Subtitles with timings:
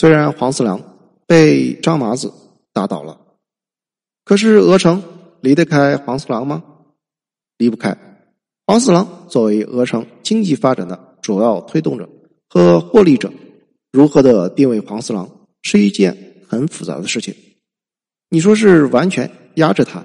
[0.00, 0.80] 虽然黄四郎
[1.26, 2.32] 被张麻子
[2.72, 3.20] 打倒了，
[4.24, 5.02] 可是鹅城
[5.42, 6.64] 离得开黄四郎吗？
[7.58, 7.94] 离不开。
[8.66, 12.08] 黄四郎作为鹅城经济发展的主要推动者
[12.48, 13.30] 和获利者，
[13.92, 16.16] 如何的定位黄四郎是一件
[16.48, 17.34] 很复杂的事情。
[18.30, 20.02] 你说是完全压制他，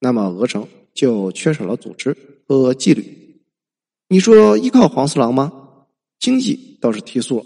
[0.00, 2.16] 那么鹅城就缺少了组织
[2.48, 3.42] 和纪律。
[4.08, 5.52] 你说依靠黄四郎吗？
[6.18, 7.44] 经济倒是提速了，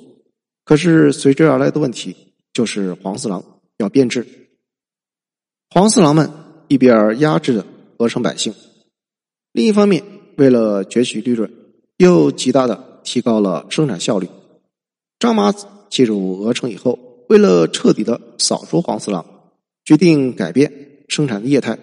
[0.72, 2.16] 可是随之而来的问题
[2.54, 3.44] 就是黄四郎
[3.76, 4.26] 要变质。
[5.68, 6.30] 黄四郎们
[6.66, 7.66] 一边压制着
[7.98, 8.54] 鹅城百姓，
[9.52, 10.02] 另一方面
[10.38, 11.52] 为了攫取利润，
[11.98, 14.26] 又极大的提高了生产效率。
[15.18, 19.26] 张麻子进入鹅城以后，为了彻底的扫除黄四郎。
[19.84, 21.78] 决定改变生产的业态，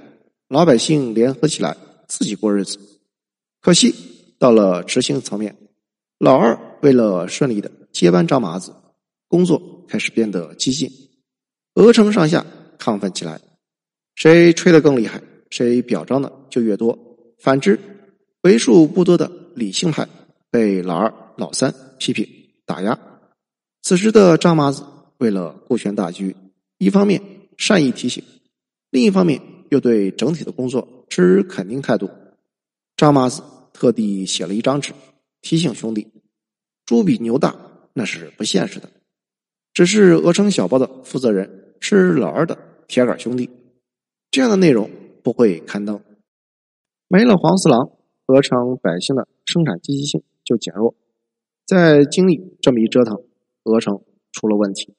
[0.47, 1.77] 老百姓联合起来
[2.07, 2.79] 自己过日子。
[3.61, 3.93] 可惜
[4.39, 5.55] 到了执行层面，
[6.17, 8.73] 老二为了顺利的接班张麻子，
[9.29, 10.91] 工作开始变得激进，
[11.75, 12.45] 鹅城上下
[12.77, 13.39] 亢奋起来，
[14.15, 16.99] 谁吹得更厉害，谁表彰的就越多。
[17.39, 17.79] 反之，
[18.41, 20.05] 为数不多的理性派
[20.51, 22.27] 被老二、老三批评
[22.65, 22.99] 打压。
[23.83, 24.83] 此时的张麻子
[25.19, 26.35] 为了顾全大局，
[26.79, 27.39] 一方面。
[27.59, 28.23] 善意提醒，
[28.89, 32.09] 另一方面又对整体的工作持肯定态度。
[32.95, 33.43] 张麻子
[33.73, 34.93] 特地写了一张纸，
[35.41, 36.07] 提醒兄弟
[36.87, 37.53] ：“猪比牛大，
[37.91, 38.89] 那是不现实的。
[39.73, 43.49] 只是鹅城小报的负责人是老二的铁杆兄弟，
[44.31, 44.89] 这样的内容
[45.23, 46.01] 不会刊登。
[47.07, 47.91] 没了黄四郎，
[48.27, 50.95] 鹅城百姓的生产积极性就减弱。
[51.65, 53.23] 在经历这么一折腾，
[53.63, 54.95] 鹅城出了问题。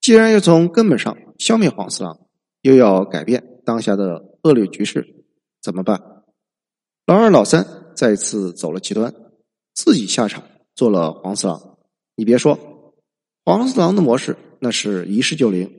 [0.00, 2.20] 既然要从根本上，消灭黄四郎，
[2.60, 5.24] 又要改变当下的恶劣局势，
[5.62, 6.00] 怎么办？
[7.06, 9.14] 老二、老三再次走了极端，
[9.74, 10.42] 自己下场
[10.74, 11.78] 做了黄四郎。
[12.16, 12.58] 你别说，
[13.44, 15.70] 黄四郎的模式那是一试就灵，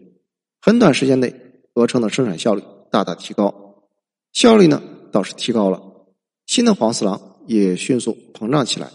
[0.62, 1.34] 很短时间内，
[1.74, 3.88] 鹅城的生产效率大大提高，
[4.34, 5.82] 效率呢倒是提高了。
[6.46, 8.92] 新的黄四郎也迅速膨胀起来。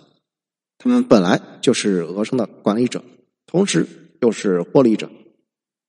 [0.78, 3.03] 他们本来就是鹅城的管理者，
[3.44, 3.86] 同时
[4.20, 5.10] 又是获利者。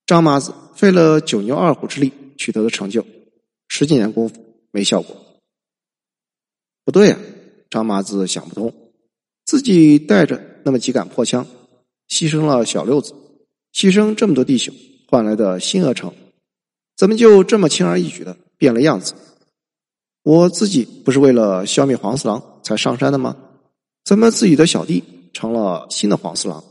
[0.08, 3.06] 张麻子费了九牛二虎之力取得的成就，
[3.68, 5.16] 十几年功夫没效果。
[6.84, 7.20] 不对呀，
[7.70, 8.74] 张麻子想不通，
[9.46, 11.46] 自己带着那么几杆破枪，
[12.12, 13.14] 牺牲了小六子，
[13.74, 14.76] 牺牲这么多弟兄
[15.08, 16.14] 换来的新鹅城，
[16.98, 19.14] 怎么就这么轻而易举的变了样子？
[20.24, 23.38] 我自己不是为了消灭黄四郎才上山的吗？
[24.04, 25.02] 怎么自己的小弟
[25.32, 26.62] 成了新的黄四郎？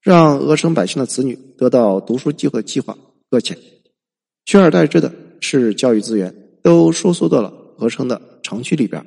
[0.00, 2.96] 让鹅城百姓的子女得到读书机会的计划
[3.28, 3.58] 搁浅，
[4.44, 6.32] 取而代之的是教育资源
[6.62, 9.04] 都收缩到了鹅城的城区里边，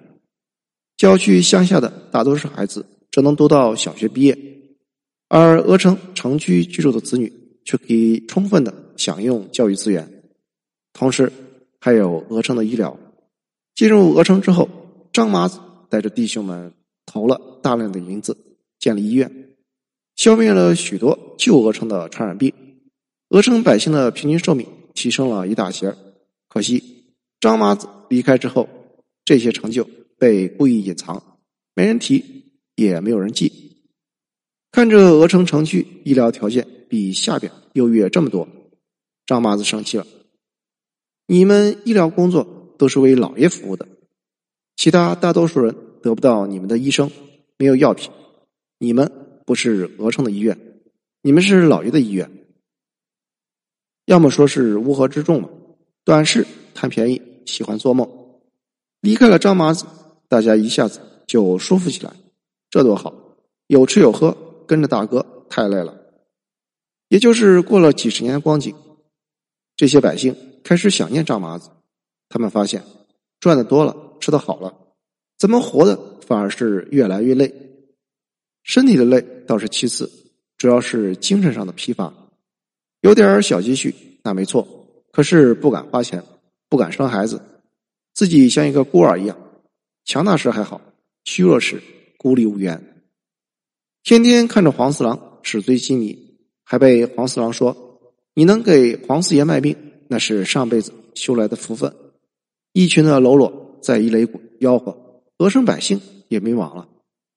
[0.98, 4.38] 郊区乡下的大多数孩子只能读到小学毕业，
[5.34, 7.32] 而鹅城城区居住的子女
[7.64, 10.24] 却可以充分的享用教育资源，
[10.92, 11.32] 同时
[11.80, 13.00] 还有鹅城的医疗。
[13.74, 14.68] 进入鹅城之后，
[15.14, 15.58] 张麻子
[15.90, 16.74] 带着弟兄们
[17.06, 18.36] 投了大量的银子
[18.78, 19.56] 建立医院。
[20.18, 22.54] 消灭了许多旧鹅城的传染病，
[23.30, 25.96] 鹅城百姓的平均寿命提升了一大截
[26.50, 27.06] 可惜
[27.40, 28.68] 张麻子离开之后，
[29.24, 31.24] 这些成就被故意隐藏，
[31.74, 33.71] 没人提，也没有人记。
[34.72, 38.48] 看着鹅城城区医疗条件比下边优越这么多，
[39.26, 40.08] 张麻子生气了。
[41.28, 43.88] 你们医疗工作都是为老爷服务的，
[44.76, 47.12] 其他大多数人得不到你们的医生，
[47.58, 48.10] 没有药品，
[48.78, 49.12] 你们。
[49.44, 50.58] 不是鹅城的医院，
[51.24, 52.32] 你们是老爷的医院。
[54.06, 55.50] 要么说是乌合之众嘛，
[56.06, 58.08] 短视贪便宜，喜欢做梦。
[59.02, 59.86] 离开了张麻子，
[60.30, 62.14] 大家一下子就舒服起来，
[62.70, 63.14] 这多好，
[63.68, 64.38] 有吃有喝，
[64.72, 65.94] 跟着大哥太累了。
[67.10, 68.74] 也就是过了几十年的光景，
[69.76, 70.34] 这些百姓
[70.64, 71.70] 开始想念张麻子。
[72.30, 72.82] 他们发现
[73.42, 74.74] 赚的多了，吃的好了，
[75.38, 77.54] 怎么活的反而是越来越累。
[78.64, 80.10] 身体的累倒是其次，
[80.58, 82.14] 主要是精神上的疲乏。
[83.02, 83.94] 有点小积蓄
[84.24, 84.66] 那没错，
[85.12, 86.24] 可是不敢花钱，
[86.70, 87.42] 不敢生孩子，
[88.14, 89.38] 自己像一个孤儿一样。
[90.06, 90.80] 强大时还好，
[91.26, 91.84] 虚弱时
[92.18, 92.82] 孤立无援。
[94.04, 98.00] 天天看着黄四郎纸醉金迷，还被黄四郎说
[98.34, 99.76] ：“你能给黄四爷卖命，
[100.08, 101.94] 那是上辈子修来的福分。”
[102.74, 106.88] 一群的喽啰在一擂鼓吆喝，鹅城百姓也迷茫了。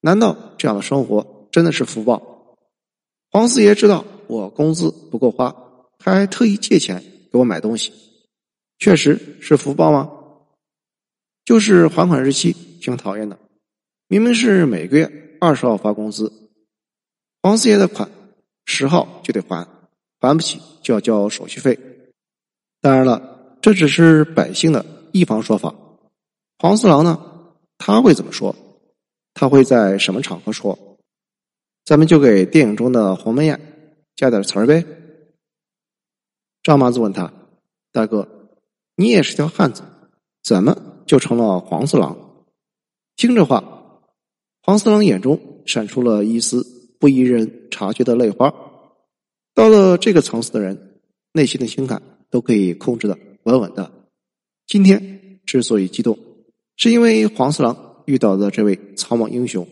[0.00, 2.56] 难道这样的生活真的是福报？
[3.30, 5.54] 黄四爷知道我工资不够花，
[5.98, 7.02] 还特意借钱
[7.32, 7.92] 给我买东西，
[8.78, 10.10] 确实是福报吗？
[11.44, 13.38] 就是还款日期挺讨厌的，
[14.08, 16.32] 明明是每个月二十号发工资，
[17.44, 18.10] 黄四爷的款
[18.64, 19.68] 十号就得还，
[20.18, 21.78] 还不起就要交手续费。
[22.80, 25.74] 当然了，这只是百姓的一方说法。
[26.58, 28.56] 黄四郎呢，他会怎么说？
[29.34, 30.96] 他会在什么场合说？
[31.84, 33.60] 咱们就给电影中的鸿门宴
[34.16, 34.82] 加点词儿呗。
[36.62, 37.30] 张麻子问他
[37.92, 38.26] ：“大哥，
[38.96, 39.82] 你也是条汉子，
[40.42, 40.74] 怎么
[41.04, 42.16] 就成了黄四郎？”
[43.16, 44.00] 听这话，
[44.62, 46.73] 黄四郎眼中闪出了一丝
[47.04, 48.54] 不宜人察觉的泪花。
[49.52, 51.02] 到了这个层次的人，
[51.34, 53.92] 内心的情感都可以控制的稳稳的。
[54.66, 56.18] 今天之所以激动，
[56.78, 59.68] 是因为黄四郎遇到的这位草莽英雄，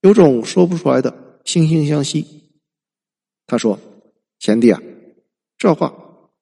[0.00, 2.24] 有种说不出来的惺惺相惜。
[3.46, 3.78] 他说
[4.40, 4.80] ：“贤弟啊，
[5.58, 5.94] 这话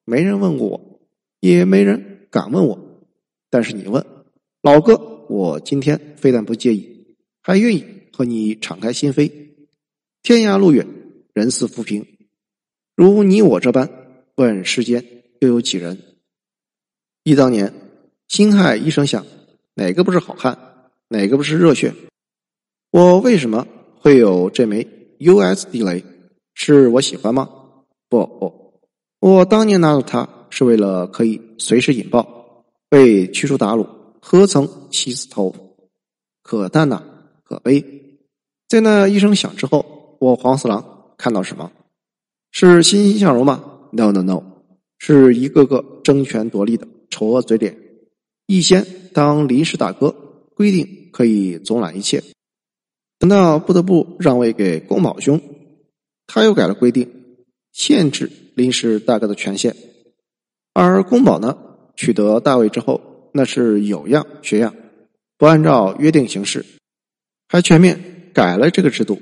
[0.05, 1.01] 没人问过我，
[1.41, 2.79] 也没人敢问我，
[3.49, 4.05] 但是你问，
[4.61, 9.29] 老哥。”我今天非但不介意，还愿意和你敞开心扉。
[10.23, 10.87] 天涯路远，
[11.33, 12.05] 人似浮萍。
[12.95, 13.89] 如你我这般，
[14.35, 15.03] 问世间
[15.39, 15.97] 又有几人？
[17.23, 17.73] 忆当年，
[18.27, 19.25] 辛亥一声响，
[19.73, 20.55] 哪个不是好汉？
[21.07, 21.91] 哪个不是热血？
[22.91, 23.67] 我为什么
[23.99, 24.87] 会有这枚
[25.17, 25.65] U.S.
[25.71, 26.03] 地雷？
[26.53, 27.49] 是我喜欢吗？
[28.07, 28.79] 不不，
[29.21, 33.87] 我当年拿到它是为了可以随时引爆，被驱逐鞑虏。
[34.21, 35.55] 何曾惜死头？
[36.43, 37.01] 可叹呐，
[37.43, 37.83] 可悲！
[38.67, 41.71] 在那一声响之后，我黄四郎看到什么？
[42.51, 44.43] 是欣欣向荣吗？No No No，
[44.99, 47.75] 是一个个争权夺利的丑恶嘴脸。
[48.45, 48.85] 一先
[49.15, 50.15] 当临时大哥，
[50.53, 52.23] 规定可以总揽一切，
[53.17, 55.41] 等到不得不让位给宫保兄，
[56.27, 57.09] 他又改了规定，
[57.71, 59.75] 限制临时大哥的权限。
[60.71, 61.57] 而宫保呢，
[61.95, 63.01] 取得大位之后。
[63.33, 64.75] 那是有样学样，
[65.37, 66.63] 不按照约定行事，
[67.47, 69.19] 还全面改了这个制度。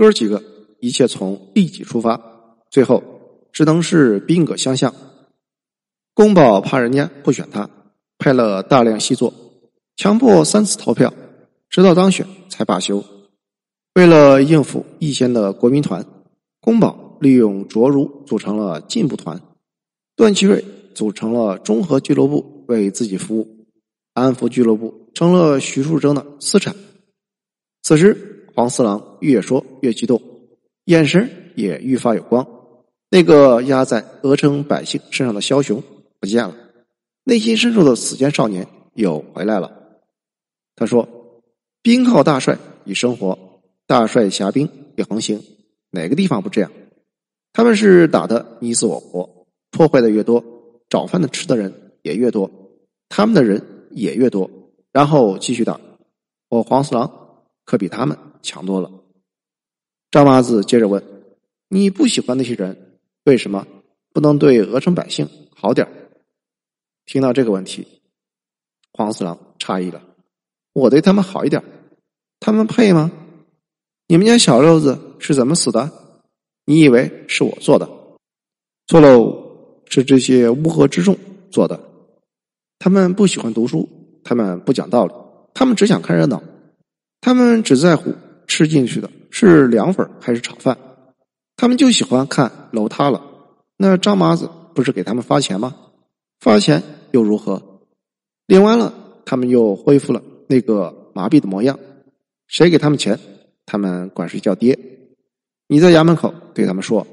[0.00, 0.42] 哥几个
[0.78, 2.18] 一切从利己出发，
[2.70, 3.04] 最后
[3.52, 4.94] 只能是兵戈相向。
[6.14, 7.68] 宫保怕人家不选他，
[8.16, 9.34] 派了大量细作，
[9.96, 11.12] 强迫三次投票，
[11.68, 13.04] 直到当选才罢休。
[13.92, 16.02] 为了应付易先的国民团，
[16.62, 19.38] 宫保利用卓如组成了进步团，
[20.16, 20.64] 段祺瑞
[20.94, 22.64] 组成了中和俱乐部。
[22.70, 23.66] 为自己服务，
[24.14, 26.76] 安福俱乐部成了徐树铮的私产。
[27.82, 30.20] 此时，黄四郎越说越激动，
[30.84, 32.46] 眼神也愈发有光。
[33.08, 35.82] 那个压在鹅城百姓身上的枭雄
[36.18, 36.54] 不见了，
[37.24, 39.72] 内心深处的死间少年又回来了。
[40.76, 41.08] 他说
[41.80, 45.42] ：“兵靠大帅以生活，大帅辖兵以横行，
[45.90, 46.70] 哪个地方不这样？
[47.54, 50.44] 他们是打的你死我活，破坏的越多，
[50.90, 52.50] 找饭的吃的人也越多。”
[53.08, 54.50] 他们的人也越多，
[54.92, 55.80] 然后继续打。
[56.50, 57.10] 我黄四郎
[57.64, 58.90] 可比他们强多了。
[60.10, 61.02] 张麻子接着问
[61.68, 63.66] ：“你不喜欢那些人，为什么
[64.12, 65.86] 不能对鹅城百姓好点
[67.06, 67.86] 听到这个问题，
[68.92, 70.02] 黄四郎诧异了
[70.72, 71.62] ：“我对他们好一点，
[72.40, 73.10] 他们配吗？
[74.08, 75.90] 你们家小六子是怎么死的？
[76.64, 77.88] 你以为是我做的？
[78.86, 81.16] 错喽，是这些乌合之众
[81.50, 81.80] 做的。”
[82.82, 83.88] 他们不喜欢读书，
[84.24, 85.12] 他们不讲道理，
[85.52, 86.42] 他们只想看热闹，
[87.20, 88.14] 他们只在乎
[88.50, 90.76] 吃进去的是凉粉还是炒饭，
[91.56, 93.22] 他们就喜欢看楼塌了。
[93.76, 95.76] 那张麻子不是给他们发钱吗？
[96.40, 97.62] 发钱又如何？
[98.46, 98.92] 领完了，
[99.24, 101.78] 他们又恢复了那个麻痹的模样。
[102.48, 103.20] 谁给他们钱，
[103.66, 104.76] 他们管谁叫爹。
[105.68, 107.06] 你在衙门口对他们说，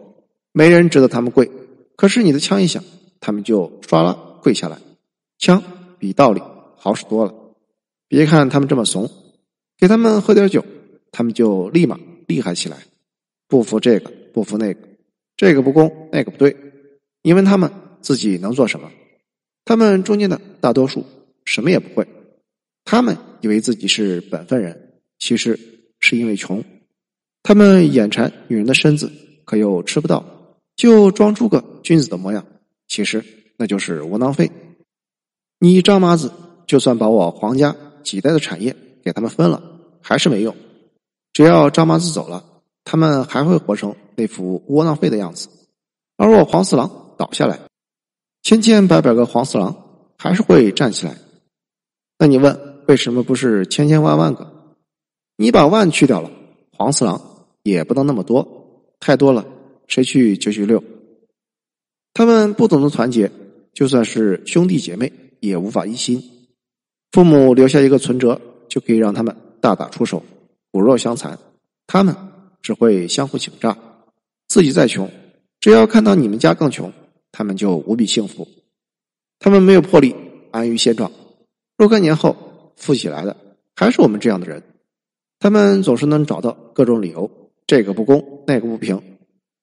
[0.52, 1.52] 没人值得他们跪，
[1.96, 2.84] 可是你的枪一响，
[3.20, 4.80] 他们就唰啦跪下来。
[5.38, 5.62] 枪
[6.00, 6.42] 比道理
[6.78, 7.34] 好使多了。
[8.08, 9.08] 别看他们这么怂，
[9.78, 10.66] 给他们喝点酒，
[11.18, 12.78] 他们就立马厉害起来。
[13.48, 14.80] 不服这个，不服那个，
[15.36, 16.56] 这个不公，那个不对。
[17.24, 17.72] 你问他们
[18.02, 18.92] 自己能做什么？
[19.66, 21.04] 他们中间的大多数
[21.44, 22.08] 什么也不会。
[22.86, 25.60] 他们以为自己是本分人，其实
[26.00, 26.64] 是因为穷。
[27.42, 29.12] 他们眼馋女人的身子，
[29.44, 30.24] 可又吃不到，
[30.76, 32.46] 就装出个君子的模样。
[32.88, 33.26] 其实
[33.58, 34.52] 那就是窝囊废。
[35.58, 36.32] 你张麻子，
[36.68, 39.64] 就算把我黄家几代的产业给他们分了，
[40.00, 40.56] 还是没用。
[41.38, 42.44] 只要张麻子走了，
[42.84, 45.48] 他们还会活成那副窝囊废的样子。
[46.16, 47.60] 而我黄四郎倒下来，
[48.42, 49.76] 千千百百个黄四郎
[50.18, 51.16] 还是会站起来。
[52.18, 54.52] 那你问，为什么不是千千万万个？
[55.36, 56.32] 你把万去掉了，
[56.72, 57.22] 黄四郎
[57.62, 59.46] 也不能那么多，太多了，
[59.88, 60.84] 谁去九九六？
[62.16, 63.32] 他们不懂得团结，
[63.76, 65.14] 就算是兄弟姐妹。
[65.40, 66.20] 也无法一心，
[67.12, 70.24] 父母留下一个存折，就可以让他们大打出手，
[70.72, 71.38] 骨肉相残。
[71.86, 72.16] 他们
[72.62, 73.78] 只会相互请诈，
[74.48, 75.10] 自己再穷，
[75.60, 76.92] 只要看到你们家更穷，
[77.32, 78.48] 他们就无比幸福。
[79.40, 80.16] 他们没有魄力，
[80.52, 81.12] 安于现状。
[81.78, 82.36] 若干年后
[82.76, 83.38] 富起来的
[83.76, 84.64] 还是我们这样的人，
[85.40, 87.30] 他们总是能找到各种理由，
[87.68, 89.02] 这个不公，那个不平。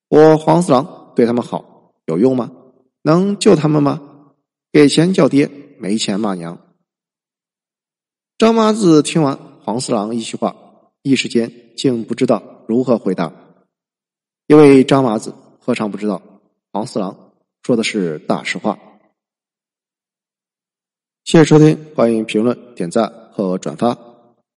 [0.08, 2.52] 我黄四郎对他们好有用吗？
[3.02, 4.00] 能救他们吗？
[4.72, 6.58] 给钱叫爹，没钱骂娘。
[8.38, 10.54] 张麻子听完黄四郎一席话，
[11.04, 13.30] 一时间竟不知道如何回答，
[14.46, 16.22] 因为张麻子何尝不知道
[16.72, 18.78] 黄四郎说的是大实话。
[21.24, 24.13] 谢谢收听，欢迎评论、点赞和转发。